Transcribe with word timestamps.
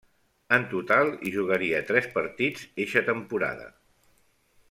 En 0.55 0.63
total 0.69 1.11
hi 1.27 1.33
jugaria 1.35 1.83
tres 1.91 2.09
partits 2.17 2.65
eixa 2.87 3.05
temporada. 3.13 3.71